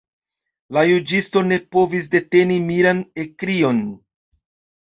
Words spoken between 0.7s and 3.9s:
La juĝisto ne povis deteni miran ekkrion.